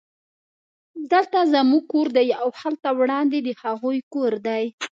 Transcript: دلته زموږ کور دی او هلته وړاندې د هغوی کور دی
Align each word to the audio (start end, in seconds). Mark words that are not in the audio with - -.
دلته 1.11 1.39
زموږ 1.53 1.83
کور 1.91 2.07
دی 2.17 2.27
او 2.41 2.47
هلته 2.61 2.89
وړاندې 2.99 3.37
د 3.41 3.49
هغوی 3.61 3.99
کور 4.13 4.33
دی 4.47 4.63